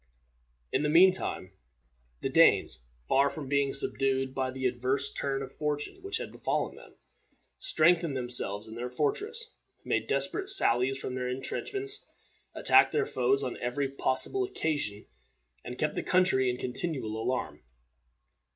In 0.73 0.81
the 0.81 0.89
mean 0.89 1.11
time, 1.11 1.51
the 2.21 2.29
Danes, 2.31 2.85
far 3.03 3.29
from 3.29 3.47
being 3.47 3.71
subdued 3.71 4.33
by 4.33 4.49
the 4.49 4.65
adverse 4.65 5.13
turn 5.13 5.43
of 5.43 5.51
fortune 5.55 6.01
which 6.01 6.17
had 6.17 6.31
befallen 6.31 6.73
them, 6.75 6.95
strengthened 7.59 8.17
themselves 8.17 8.67
in 8.67 8.73
their 8.73 8.89
fortress, 8.89 9.53
made 9.85 10.07
desperate 10.07 10.49
sallies 10.49 10.97
from 10.97 11.13
their 11.13 11.29
intrenchments, 11.29 12.03
attacked 12.55 12.91
their 12.91 13.05
foes 13.05 13.43
on 13.43 13.57
every 13.57 13.89
possible 13.91 14.43
occasion, 14.43 15.05
and 15.63 15.77
kept 15.77 15.93
the 15.93 16.01
country 16.01 16.49
in 16.49 16.57
continual 16.57 17.21
alarm. 17.21 17.61